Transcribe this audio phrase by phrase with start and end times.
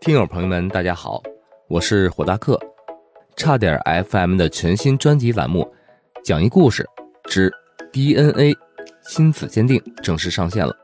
[0.00, 1.22] 听友朋友们，大家好，
[1.68, 2.58] 我是火大客，
[3.36, 3.78] 差点
[4.08, 5.60] FM 的全新专辑栏目
[6.24, 6.88] 《讲一故事
[7.24, 7.52] 之
[7.92, 8.56] DNA
[9.06, 10.74] 亲子鉴定》正式上线了。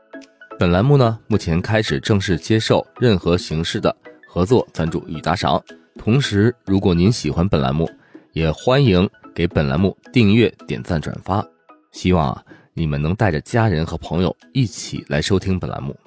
[0.59, 3.93] 本栏目呢，目前开始正式接受任何形式的
[4.27, 5.59] 合作赞助与打赏。
[5.97, 7.89] 同时，如果您喜欢本栏目，
[8.33, 11.43] 也欢迎给本栏目订阅、点赞、转发。
[11.91, 12.43] 希望啊，
[12.75, 15.97] 你们能带着家人和朋友一起来收听本栏目。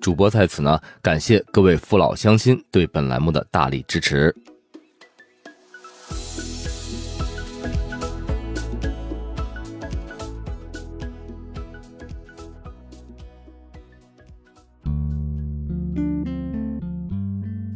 [0.00, 4.34] 主播在此呢，感谢各位父老乡亲对本栏目的大力支持。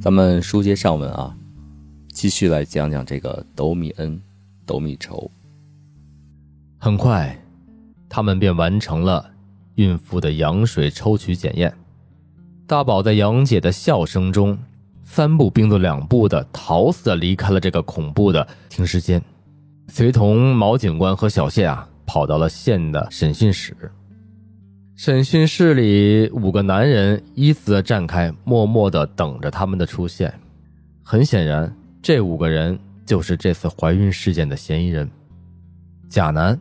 [0.01, 1.37] 咱们书接上文啊，
[2.13, 4.21] 继续来讲讲这个斗米恩、
[4.65, 5.29] 斗米仇。
[6.79, 7.37] 很快，
[8.09, 9.29] 他们便完成了
[9.75, 11.73] 孕妇的羊水抽取检验。
[12.73, 14.57] 大宝在杨姐的笑声中，
[15.05, 19.23] 三步并作两步的逃似的离开了这个恐怖的停尸间，
[19.89, 23.77] 随同毛警官和小谢啊，跑到了县的审讯室。
[24.97, 30.33] 审讯室里，五个男人依次的站开，默默的等着他们的出现。
[31.03, 31.71] 很显然，
[32.01, 35.07] 这五个人就是这次怀孕事件的嫌疑人。
[36.09, 36.59] 甲男，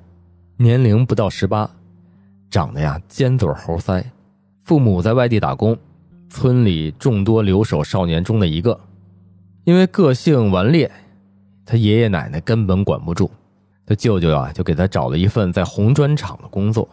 [0.58, 1.72] 年龄不到十八，
[2.50, 4.03] 长得呀尖嘴猴腮，
[4.66, 5.73] 父母在外地打工。
[6.32, 8.80] 村里众多留守少年中的一个，
[9.66, 10.90] 因为个性顽劣，
[11.66, 13.30] 他爷爷奶奶根本管不住，
[13.86, 16.88] 他舅舅啊就给他找了一份在红砖厂的工作，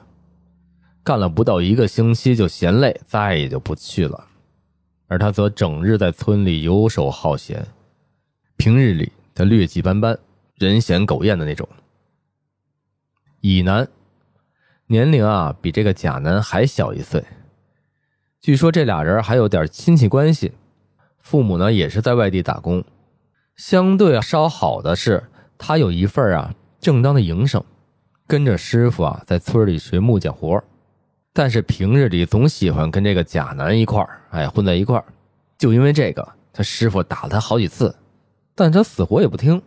[1.04, 4.26] 干了不到一个星期就嫌累，再也就不去了，
[5.06, 7.64] 而他则整日在村里游手好闲，
[8.56, 10.18] 平日里他劣迹斑斑，
[10.56, 11.66] 人嫌狗厌的那种。
[13.40, 13.86] 乙男，
[14.88, 17.24] 年龄啊比这个甲男还小一岁。
[18.40, 20.52] 据说这俩人还有点亲戚关系，
[21.18, 22.84] 父母呢也是在外地打工。
[23.56, 25.24] 相对稍好的是，
[25.58, 27.62] 他有一份啊正当的营生，
[28.28, 30.62] 跟着师傅啊在村里学木匠活。
[31.32, 35.04] 但是平日里总喜欢跟这个甲男一块儿，哎混在一块儿。
[35.56, 37.94] 就因为这个，他师傅打了他好几次，
[38.54, 39.60] 但他死活也不听。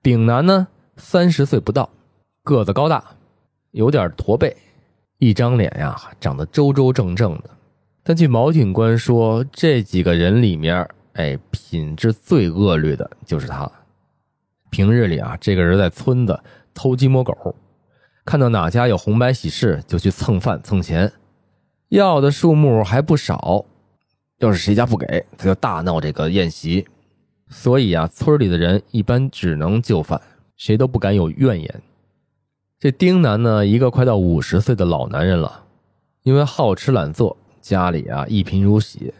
[0.00, 1.90] 丙男呢三十岁不到，
[2.42, 3.04] 个子高大，
[3.72, 4.56] 有点驼背。
[5.18, 7.50] 一张脸呀，长得周周正正的，
[8.04, 13.70] 但据毛警官说，这几个人里面，哎，品质最恶劣的就是他。
[14.70, 16.38] 平日里啊，这个人在村子
[16.72, 17.56] 偷鸡摸狗，
[18.24, 21.10] 看到哪家有红白喜事，就去蹭饭蹭钱，
[21.88, 23.64] 要的数目还不少。
[24.38, 26.86] 要是谁家不给，他就大闹这个宴席。
[27.48, 30.20] 所以啊，村里的人一般只能就范，
[30.56, 31.82] 谁都不敢有怨言。
[32.80, 35.64] 这丁男呢，一个快到五十岁的老男人了，
[36.22, 39.12] 因为好吃懒做，家里啊一贫如洗，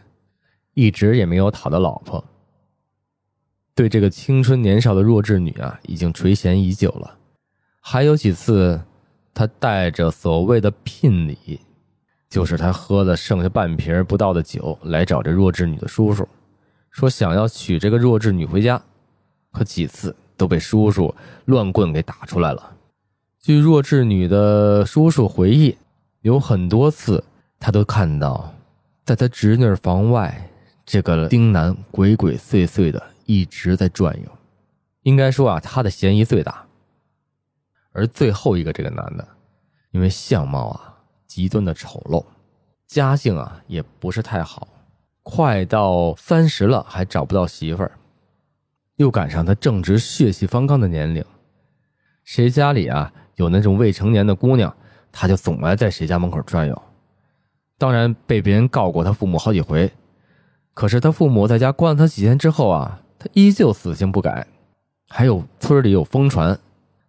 [0.75, 2.23] 一直也没有讨到老婆。
[3.75, 7.17] 对这个青春年少的弱智女啊，已经垂涎已久了。
[7.81, 8.81] 还有几次，
[9.33, 11.59] 他带着所谓的聘礼，
[12.29, 16.25] 就是他喝了剩下半瓶不到的酒，来找这弱智女的叔叔，
[16.91, 18.81] 说想要娶这个弱智女回家，
[19.51, 22.77] 可几次都被叔叔乱棍给打出来了。
[23.41, 25.77] 据弱智女的叔叔回忆，
[26.23, 27.23] 有很多次
[27.57, 28.53] 他都看到，
[29.05, 30.49] 在他侄女房外，
[30.85, 34.29] 这个丁男鬼鬼祟祟的一直在转悠。
[35.03, 36.65] 应该说啊，他的嫌疑最大。
[37.93, 39.25] 而最后一个这个男的，
[39.91, 42.25] 因为相貌啊极端的丑陋，
[42.87, 44.67] 家境啊也不是太好，
[45.23, 47.93] 快到三十了还找不到媳妇儿，
[48.97, 51.23] 又赶上他正值血气方刚的年龄，
[52.25, 53.13] 谁家里啊？
[53.39, 54.71] 有那种未成年的姑娘，
[55.13, 56.81] 他就总爱在谁家门口转悠。
[57.77, 59.89] 当然被别人告过他父母好几回，
[60.73, 64.45] 可是他父母在家关了他几天之后啊，他依旧死性不改。
[65.07, 66.59] 还有村里有疯传，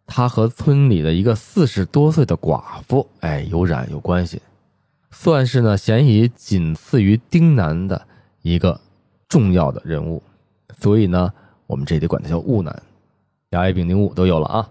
[0.07, 4.41] 他和村里的一个四十多岁的寡妇，哎，有染有关系，
[5.11, 8.07] 算是呢嫌疑仅次于丁男的
[8.43, 8.81] 一个
[9.29, 10.23] 重要的人物。
[10.79, 11.33] 所以呢，
[11.67, 12.83] 我们这得管他叫雾男，
[13.51, 14.71] 甲乙丙丁戊都有了啊。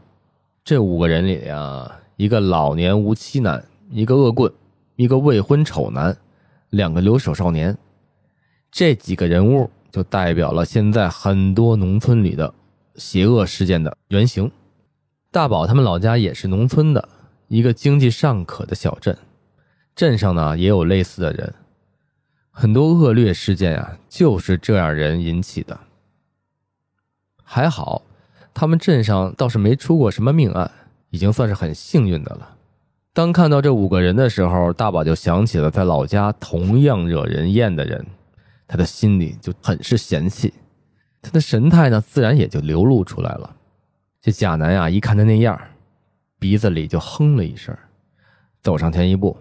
[0.69, 4.53] 这五个人里呀，一个老年无妻男，一个恶棍，
[4.97, 6.15] 一个未婚丑男，
[6.69, 7.75] 两个留守少年，
[8.69, 12.53] 这几个人物就代表了现在很多农村里的
[12.97, 14.51] 邪恶事件的原型。
[15.31, 17.09] 大宝他们老家也是农村的
[17.47, 19.17] 一个经济尚可的小镇，
[19.95, 21.51] 镇上呢也有类似的人，
[22.51, 25.79] 很多恶劣事件啊就是这样人引起的。
[27.43, 28.03] 还好。
[28.59, 30.69] 他们镇上倒是没出过什么命案，
[31.11, 32.57] 已经算是很幸运的了。
[33.13, 38.05] 当看到这五个人的时候，大宝就想起了在老家同样惹人厌的人，
[38.67, 40.53] 他的心里就很是嫌弃，
[41.21, 43.55] 他的神态呢，自然也就流露出来了。
[44.21, 45.57] 这贾南呀，一看他那样，
[46.37, 47.73] 鼻子里就哼了一声，
[48.61, 49.37] 走上前一步。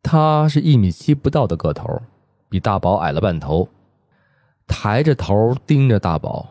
[0.00, 2.00] 他是一米七不到的个头，
[2.48, 3.68] 比大宝矮了半头，
[4.68, 6.48] 抬着头盯着大宝，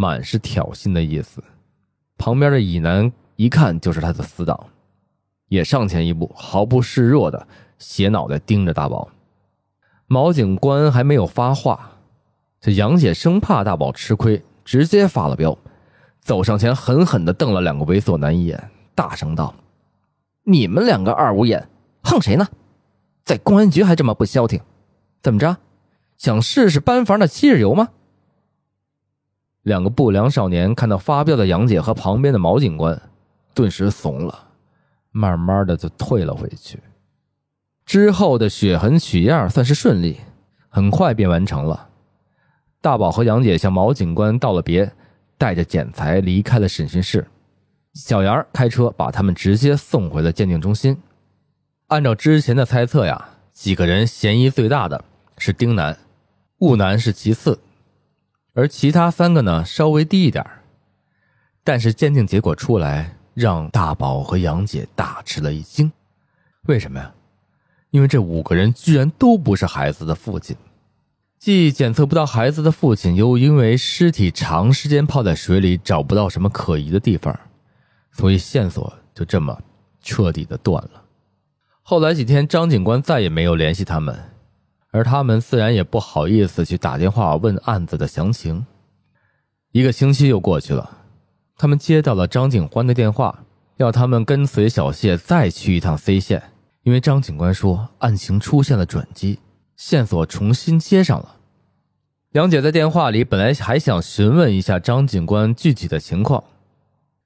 [0.00, 1.44] 满是挑衅的意思。
[2.16, 4.58] 旁边的乙男一看就是他的死党，
[5.48, 7.46] 也上前一步，毫不示弱的
[7.78, 9.10] 斜脑袋盯着大宝。
[10.06, 11.98] 毛警官还没有发话，
[12.62, 15.56] 这杨姐生怕大宝吃亏，直接发了飙，
[16.20, 19.54] 走上前狠狠的瞪了两个猥琐男一眼，大声道
[20.44, 21.68] ：“你们两个二五眼，
[22.02, 22.48] 横谁呢？
[23.22, 24.60] 在公安局还这么不消停？
[25.22, 25.58] 怎么着，
[26.16, 27.90] 想试试班房的七日游吗？”
[29.70, 33.00] 两个不良少年看到发飙的杨姐和旁边的毛警官，
[33.54, 34.48] 顿时怂了，
[35.12, 36.76] 慢慢的就退了回去。
[37.86, 40.18] 之后的血痕取样算是顺利，
[40.68, 41.88] 很快便完成了。
[42.80, 44.92] 大宝和杨姐向毛警官道了别，
[45.38, 47.24] 带着剪裁离开了审讯室。
[47.94, 51.00] 小杨开车把他们直接送回了鉴定中心。
[51.86, 55.04] 按照之前的猜测呀，几个人嫌疑最大的
[55.38, 55.96] 是丁楠，
[56.58, 57.56] 雾楠是其次，
[58.60, 60.44] 而其他三个呢稍微低一点。
[61.64, 65.90] 但是鉴定结果出来，让大宝和杨姐大吃了一惊。
[66.66, 67.12] 为什么呀？
[67.90, 70.56] 因为这五个人居然都不是孩子的父亲，
[71.38, 77.38] 既检测不到孩子的父亲，又因为尸体长时间泡在水里，找不到什么可疑的地方，
[78.12, 79.58] 所以线索就这么
[80.00, 81.02] 彻底的断了。
[81.82, 84.16] 后来几天，张警官再也没有联系他们，
[84.90, 88.66] 而他们自然也不好意思去打电话问案子的详情。
[89.72, 90.98] 一个星期又过去了，
[91.56, 93.44] 他们接到了张警官的电话，
[93.76, 96.42] 要他们跟随小谢再去一趟 C 县。
[96.82, 99.38] 因为张警官说案情出现了转机，
[99.76, 101.36] 线索重新接上了。
[102.32, 106.42] 杨姐在电话里本来还想询问一下张警官具体的情况，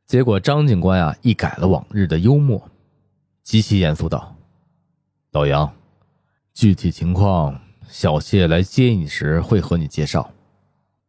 [0.07, 2.69] 结果张警官啊一改了往日的幽默，
[3.45, 4.35] 极其严肃道
[5.31, 5.73] ：“老杨，
[6.55, 10.31] 具体情况小谢来接你时会和你介绍，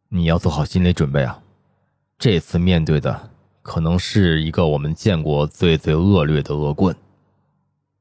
[0.08, 1.40] 你要做好心理准备啊。
[2.18, 3.30] 这次面对的
[3.62, 6.94] 可能是一个我们见过最最恶劣的恶棍。”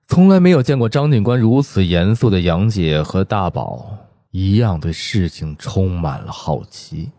[0.08, 3.96] 从来没有见过张警官如此严肃的杨姐和大宝
[4.32, 7.12] 一样对事情充满了好奇。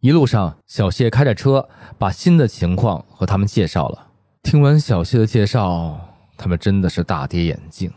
[0.00, 1.68] 一路上，小谢开着车
[1.98, 4.08] 把新的情况和他们介绍了。
[4.42, 6.00] 听完小谢的介绍，
[6.36, 7.90] 他们真的是大跌眼镜。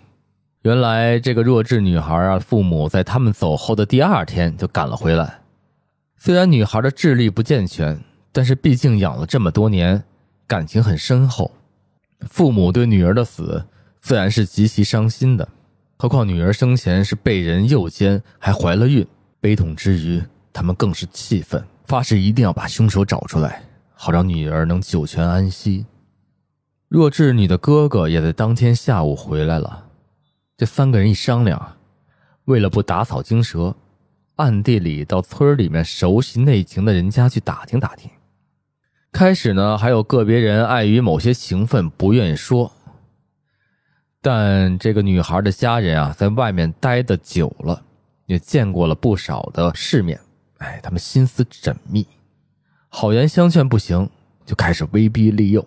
[0.68, 5.40] 原来这个弱智女孩啊，父母在他们走后的第二天就赶了回来。
[6.18, 7.98] 虽然女孩的智力不健全，
[8.34, 10.04] 但是毕竟养了这么多年，
[10.46, 11.50] 感情很深厚。
[12.30, 13.64] 父母对女儿的死
[14.02, 15.48] 自然是极其伤心的，
[15.98, 19.08] 何况女儿生前是被人诱奸，还怀了孕，
[19.40, 20.22] 悲痛之余，
[20.52, 23.64] 他们更是气愤，发誓一定要把凶手找出来，
[23.94, 25.86] 好让女儿能九泉安息。
[26.90, 29.86] 弱智女的哥哥也在当天下午回来了，
[30.58, 31.78] 这三个人一商量，
[32.46, 33.76] 为了不打草惊蛇，
[34.38, 38.10] 暗地里到村里面熟悉内情的人家去打听打听。
[39.12, 42.72] 开始呢，还有个别人碍于某些情分不愿意说。
[44.20, 47.84] 但这个女孩的家人啊，在外面待的久了，
[48.26, 50.20] 也见过了不少的世面，
[50.58, 52.08] 哎，他们心思缜密，
[52.90, 54.10] 好言相劝不行，
[54.44, 55.64] 就开始威逼利诱，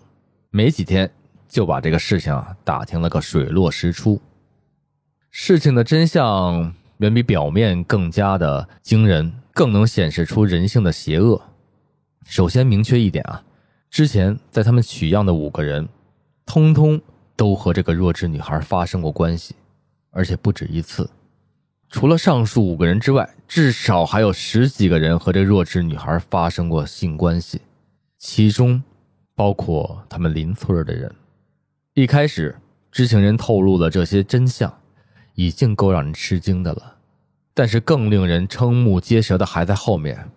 [0.51, 1.09] 没几天
[1.49, 4.21] 就把这个事情啊打听了个水落石出。
[5.31, 11.41] 事情的真相远比表面更加的惊人，更能显示出人性的邪恶。
[12.27, 13.43] 首先明确一点啊，
[13.91, 15.89] 之前在他们取样的五个人，
[16.45, 17.01] 通通
[17.37, 19.55] 都和这个弱智女孩发生过关系，
[20.11, 21.09] 而且不止一次。
[21.89, 27.61] 除了上述五个人之外，至少还有十几个人和这弱智女孩发生过性关系，
[28.19, 28.83] 其中
[29.37, 31.13] 包括他们邻村的人。
[31.95, 32.57] 一开始，
[32.91, 34.73] 知情人透露了这些真相，
[35.41, 36.97] 已经够让人吃惊的了，
[37.55, 40.29] 但是更令人瞠目结舌的还在后面。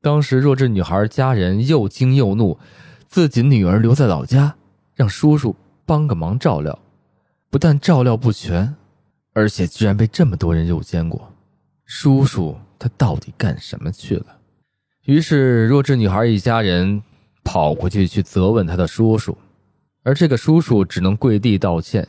[0.00, 2.58] 当时弱智女孩家人又惊又怒，
[3.06, 4.56] 自己女儿留在老家，
[4.96, 5.54] 让叔叔
[5.86, 6.76] 帮个忙照料，
[7.50, 8.74] 不但照料不全，
[9.32, 11.32] 而且居然被这么多人诱奸过。
[11.84, 14.26] 叔叔他到底干什么去了？
[15.04, 17.00] 于是弱智女孩一家人
[17.44, 19.38] 跑过去去责问他的叔叔，
[20.02, 22.08] 而这个叔叔只能跪地道歉，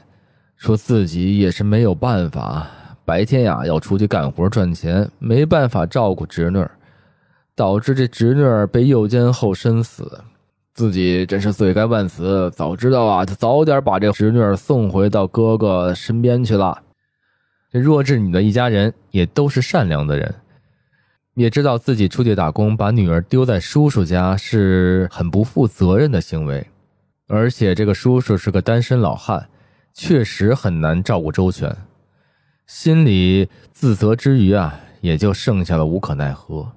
[0.55, 2.67] 说自己也是没有办法，
[3.05, 6.65] 白天呀要出去干活赚钱，没办法照顾侄女。
[7.55, 10.23] 导致这侄女被诱奸后身死，
[10.73, 12.49] 自己真是罪该万死。
[12.55, 16.81] 早知道啊，他早点把这侄女送回到哥哥身边去了。
[17.71, 20.33] 这弱智女的一家人也都是善良的人，
[21.35, 26.65] 也知道自己出去打工把女儿丢在叔叔家是很不负责任的行为，
[27.27, 29.47] 而且这个叔叔是个单身老汉，
[29.93, 31.75] 确实很难照顾周全，
[32.65, 36.71] 心里自责之余啊，也就剩下了无可奈何。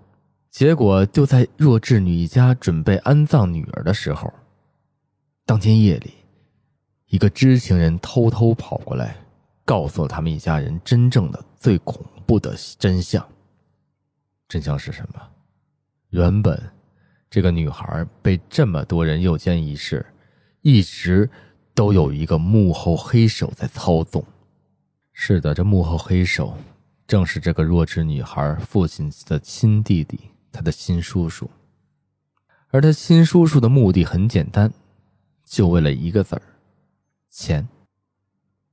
[0.50, 4.32] 结果就在弱智女一家准备安葬女儿的时候，
[5.44, 6.12] 当天夜里，
[7.08, 9.16] 一个知情人偷偷跑过来。
[9.64, 13.28] 告诉了他们一家人真正的最恐怖的真相。
[14.46, 15.20] 真相是什么？
[16.11, 16.56] 原本
[17.28, 20.06] 这个女孩被这么多人诱奸一事，
[20.62, 21.28] 一直
[21.76, 24.25] 都有一个幕后黑手在操纵。
[25.12, 26.56] 是的，这幕后黑手
[27.06, 30.18] 正是这个弱智女孩父亲的亲弟弟，
[30.50, 31.49] 他的亲叔叔。
[32.71, 34.73] 而他亲叔叔的目的很简单，
[35.45, 36.42] 就为了一个字儿：
[37.28, 37.68] 钱。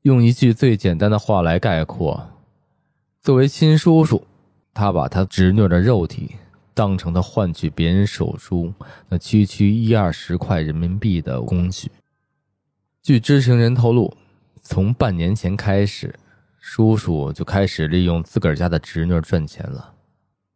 [0.04, 2.30] 用一句最简单的话来概括，
[3.22, 4.26] 作为亲叔叔，
[4.74, 6.36] 他把他侄女的肉体
[6.74, 8.74] 当成他换取别人手中
[9.10, 11.92] 那区区一二十块人民币的工具。
[13.04, 14.16] 据知情人透露，
[14.62, 16.16] 从半年前开始，
[16.62, 19.94] 叔叔就开始利用自个儿家的侄女赚钱了。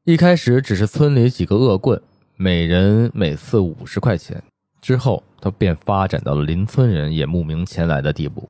[0.06, 2.02] 一开始只是村里几个恶棍，
[2.38, 4.42] 每人每次五十块钱，
[4.80, 8.50] 之后他便发展到了邻村人也慕名前来的地步。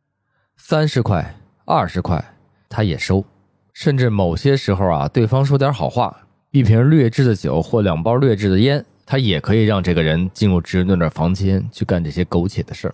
[0.57, 1.35] 三十块、
[1.65, 2.23] 二十块，
[2.69, 3.25] 他也收，
[3.73, 6.15] 甚至某些时候啊，对方说点好话，
[6.51, 12.93] 一瓶劣质的酒或两包劣质的烟，他也可以让这个人进入侄女的房间去干这些苟且的事儿。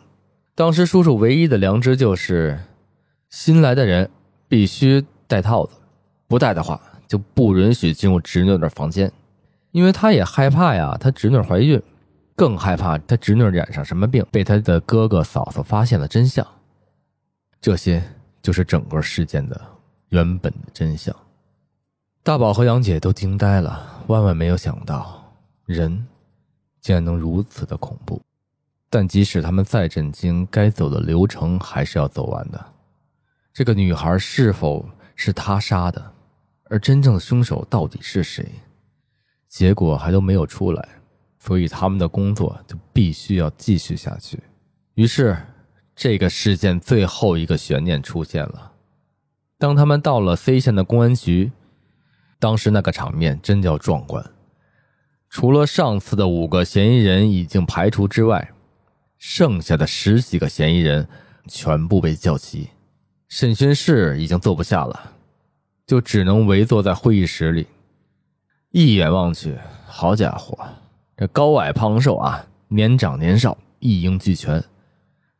[0.56, 2.60] 当时叔叔唯一的良知就是，
[3.30, 4.10] 新来的人
[4.48, 5.74] 必须戴套子，
[6.28, 9.12] 不戴的话就不允许进入侄女的房间，
[9.72, 11.82] 因为他也害怕呀，他侄女怀孕，
[12.36, 16.46] 更害怕他侄女染上什么病，被他的哥哥嫂嫂发现了真相。
[17.60, 18.04] 这些
[18.42, 19.60] 就是整个事件的
[20.10, 21.16] 原本的真相。
[22.22, 25.34] 大宝和杨姐都惊呆了，万万没有想到
[25.66, 26.06] 人
[26.80, 28.22] 竟然能如此的恐怖。
[28.94, 32.64] 但即使他们再震惊，该走的流程还是要走完的。
[33.52, 36.14] 这个女孩是否是他杀的？
[36.66, 38.48] 而真正的凶手到底是谁？
[39.50, 40.88] 结果还都没有出来，
[41.40, 44.40] 所以他们的工作就必须要继续下去。
[44.94, 45.36] 于是。
[45.96, 48.72] 这个事件最后一个悬念出现了。
[49.60, 51.52] 当他们到了 C 县的公安局，
[52.40, 54.26] 当时那个场面真叫壮观。
[55.30, 58.52] 除了上次的五个嫌疑人已经排除之外，
[59.26, 61.08] 剩下的十几个嫌疑人
[61.48, 62.68] 全部被叫齐。
[63.30, 65.14] 审讯室已经坐不下了，
[65.88, 67.66] 就只能围坐在会议室里。
[68.72, 70.58] 一眼望去，好家伙，
[71.16, 74.62] 这高矮胖瘦啊，年长年少，一应俱全。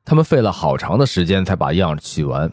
[0.06, 2.50] 他们费了好长的时间才把样取完，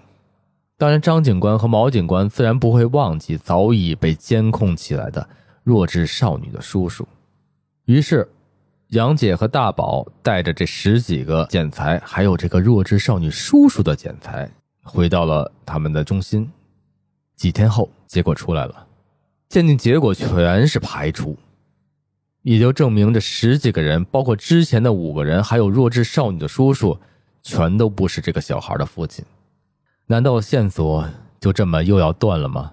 [0.77, 5.29] 当然，张警官和毛警官自然不会忘记早已被监控起来的
[5.63, 7.07] 弱智少女的叔叔。
[7.85, 8.29] 于是，
[8.91, 14.51] 杨姐和大宝带着这十几个检材，还有这个弱智少女叔叔的检材，
[14.83, 16.51] 回到了他们的中心。
[17.37, 18.87] 几天后，结果出来了，
[19.49, 21.37] 鉴定结果全是排除，
[22.43, 26.99] 也就证明这十几个人，包括之前的五个人，还有弱智少女的叔叔。
[27.43, 29.25] 全都不是这个小孩的父亲，
[30.09, 31.09] 难道线索
[31.41, 32.73] 就这么又要断了吗？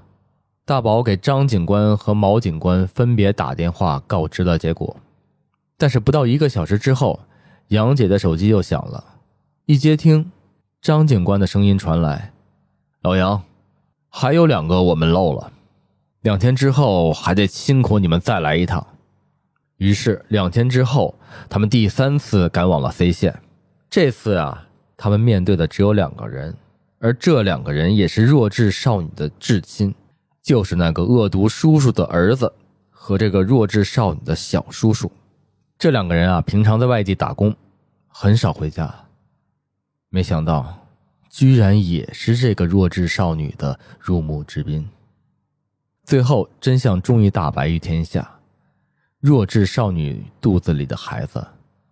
[0.65, 4.97] 大宝给张警官和毛警官分别打电话告知了结果，
[5.77, 7.19] 但是不到一个小时之后，
[7.67, 9.03] 杨姐的手机又响了，
[9.65, 10.31] 一接听，
[10.81, 12.33] 张警官的声音传来
[13.03, 13.43] ：“老杨，
[14.09, 15.51] 还有两个我们漏了，
[16.21, 18.85] 两天之后还得辛苦你们再来一趟。”
[19.77, 21.13] 于是两天之后，
[21.47, 23.39] 他们第三次赶往了 C 县。
[23.87, 24.67] 这次啊，
[24.97, 26.55] 他们面对的只有两个人，
[26.97, 29.93] 而这两个人也是弱智少女的至亲，
[30.41, 32.51] 就是那个恶毒叔叔的儿子
[32.89, 35.11] 和这个弱智少女的小叔叔。
[35.79, 37.55] 这两个人啊，平常在外地打工，
[38.07, 38.91] 很少回家。
[40.09, 40.87] 没想到，
[41.29, 44.89] 居然也是这个弱智少女的入幕之宾。
[46.03, 48.39] 最后，真相终于大白于天下：
[49.19, 51.45] 弱智少女肚子里的孩子，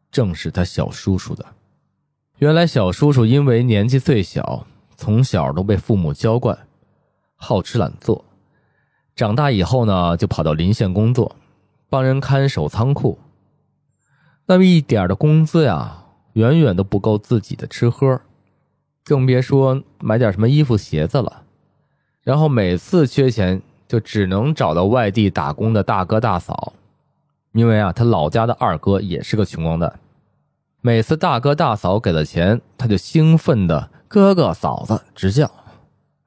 [0.10, 1.46] 正是他小叔叔的。
[2.40, 4.66] 原来小叔叔因为年纪最小，
[4.98, 6.58] 从小都被父母娇惯，
[7.36, 8.26] 好吃懒做。
[9.16, 11.36] 长大以后呢，就跑到邻县工作，
[11.88, 13.20] 帮人看守仓库。
[14.48, 18.22] 那么一点的工资呀，远远都不够自己的吃喝，
[19.04, 21.42] 更别说买点什么衣服鞋子了。
[22.22, 26.74] 然后每次缺钱，就只能找到外地打工的大哥大嫂，
[27.54, 30.00] 因为啊，他老家的二哥也是个穷光蛋。
[30.82, 35.50] 每次大哥大嫂给了钱，他就兴奋的哥哥嫂子直叫。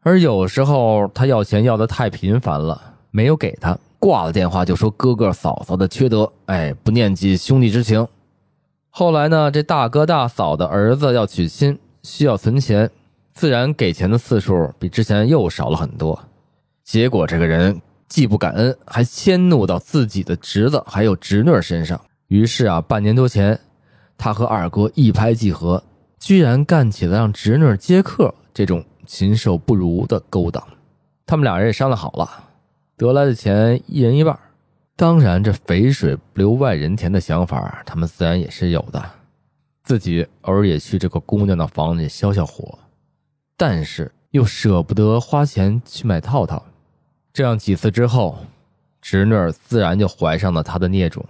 [0.00, 8.06] 而有时候他要钱要的太频繁了，没有给他，挂了电话就说哥哥嫂嫂的缺德，哎，不念及兄弟之情。
[8.90, 12.90] 后来呢，这大哥大嫂的儿子要娶亲，需要存钱，
[13.34, 16.18] 自然给钱的次数比之前又少了很多。
[16.84, 22.00] 结果这个人既不感恩，还迁怒到自己的侄子还有侄女身上。
[22.28, 23.58] 于是啊，半年多前，
[24.16, 25.82] 他和二哥一拍即合，
[26.18, 30.62] 居然干起了让侄女接客这种禽兽不如的勾当。
[31.26, 32.28] 他们俩人也商量好了，
[32.98, 34.38] 得来的钱一人一半。
[34.96, 39.02] 当然，这肥水不流外人田的想法，他们自然也是有的。
[39.84, 42.78] 自己偶尔也去这个姑娘的房里消消火，
[43.56, 46.62] 但是又舍不得花钱去买套套。
[47.32, 48.38] 这样几次之后，
[49.00, 51.24] 侄女自然就怀上了他的孽种。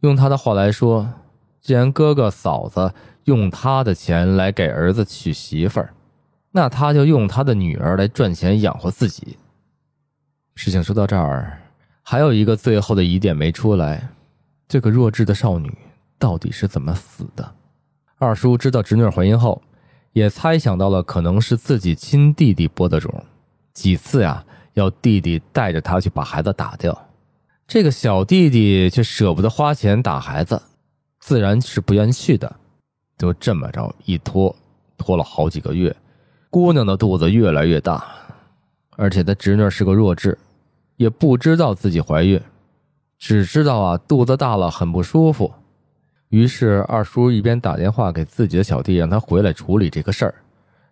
[0.00, 1.08] 用他的话来说，
[1.60, 2.92] 既然哥哥嫂子
[3.24, 5.94] 用他的钱来给儿子娶媳妇儿，
[6.50, 9.38] 那他就用他的女儿来赚钱养活自己。
[10.54, 11.58] 事情说到这儿。
[12.02, 14.08] 还有一个最后的疑点没出来，
[14.66, 15.72] 这个弱智的少女
[16.18, 17.54] 到底是怎么死的？
[18.18, 19.62] 二叔知道侄女怀孕后，
[20.12, 23.24] 也猜想到了可能是自己亲弟弟播的种，
[23.72, 24.44] 几次呀
[24.74, 27.08] 要弟弟带着他去把孩子打掉，
[27.66, 30.60] 这个小弟弟却舍不得花钱打孩子，
[31.20, 32.56] 自然是不愿去的。
[33.16, 34.54] 就这么着一拖，
[34.98, 35.94] 拖了好几个月，
[36.50, 38.04] 姑娘的肚子越来越大，
[39.02, 40.38] 而且他侄女是个弱智。
[40.96, 42.40] 也不知道自己怀孕，
[43.18, 45.52] 只知道啊肚子大了很不舒服。
[46.28, 50.34] 于是二叔一边打电话给自己的小弟，让他回来处理这个事儿，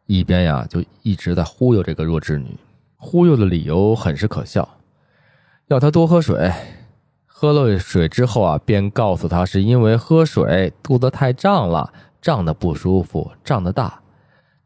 [0.07, 2.49] 一边呀就一直在忽悠这个弱智女。
[2.97, 4.69] 忽悠的理由很是可笑，
[5.69, 6.52] 要她多喝水。
[7.26, 14.00] 喝了水之后啊，便告诉她是因为喝水肚子太胀了，胀得不舒服，胀得大，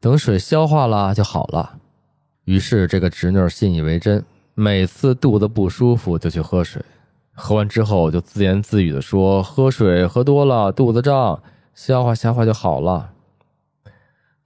[0.01, 1.81] 等水消化了就好了。
[2.45, 4.25] 于是这个侄女信以为真。
[4.57, 6.81] 每次肚子不舒服就去喝水，
[7.33, 11.43] 喝完之后就自言自语的说：“喝水喝多了肚子胀，
[11.75, 13.11] 消化消化就好了。”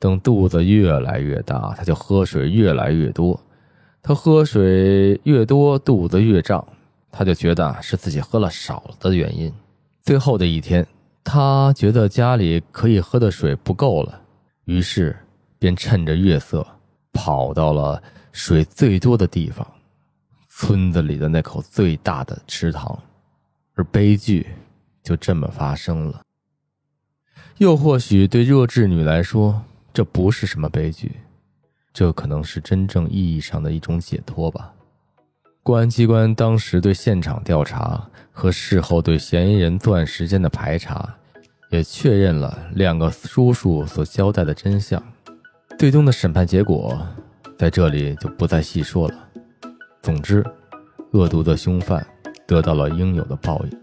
[0.00, 3.38] 等肚子越来越大，他就喝水越来越多。
[4.00, 6.66] 他喝水越多，肚子越胀，
[7.12, 9.52] 他就觉得是自己喝了少了的原因。
[10.00, 10.86] 最后的一天，
[11.22, 14.22] 他觉得家里可以喝的水不够了，
[14.64, 15.14] 于是
[15.58, 16.66] 便趁着月色
[17.18, 18.00] 跑到了
[18.30, 19.66] 水最多的地方。
[20.48, 22.96] 村子里的那口最大的池塘，
[23.74, 24.46] 而悲剧
[25.02, 26.22] 就这么发生了。
[27.56, 29.60] 又或许对弱智女来说，
[29.92, 31.16] 这不是什么悲剧，
[31.92, 34.72] 这可能是真正意义上的一种解脱吧。
[35.64, 41.16] 公安机关当时对现场调查和事后对嫌疑人作案时间的排查，
[41.70, 45.02] 也确认了两个叔叔所交代的真相。
[45.78, 47.06] 最终的审判结果，
[47.56, 49.14] 在这里就不再细说了。
[50.02, 50.44] 总之，
[51.12, 52.04] 恶毒的凶犯
[52.48, 53.78] 得到了应有的报应。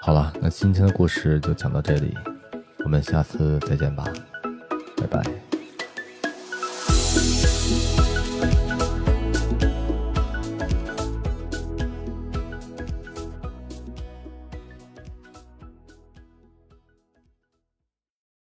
[0.00, 2.14] 好了，那今天的故事就讲到这里，
[2.84, 4.10] 我们下次再见吧，
[4.96, 5.53] 拜拜。